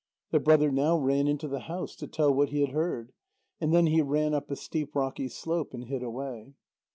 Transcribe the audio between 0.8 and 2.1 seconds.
ran into the house to